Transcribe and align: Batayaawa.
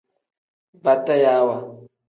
Batayaawa. 0.83 1.55